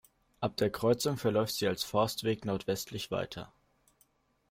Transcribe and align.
Ab 0.39 0.57
der 0.57 0.71
Kreuzung 0.71 1.17
verläuft 1.17 1.53
sie 1.53 1.67
als 1.67 1.83
Forstweg 1.83 2.43
nordwestlich 2.43 3.11
weiter. 3.11 3.53